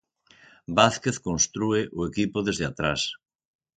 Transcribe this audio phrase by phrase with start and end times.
[0.77, 3.01] Vázquez constrúe o equipo desde atrás.